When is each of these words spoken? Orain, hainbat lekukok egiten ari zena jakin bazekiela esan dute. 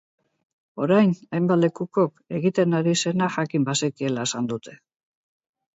Orain, 0.85 1.13
hainbat 1.39 1.61
lekukok 1.65 2.25
egiten 2.41 2.75
ari 2.81 2.97
zena 3.03 3.29
jakin 3.39 3.69
bazekiela 3.73 4.29
esan 4.31 4.53
dute. 4.55 4.79